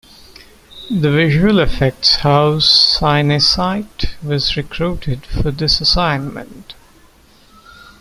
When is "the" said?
0.89-1.11